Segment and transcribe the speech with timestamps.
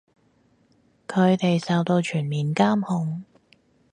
[1.07, 3.23] 佢哋受到全面監控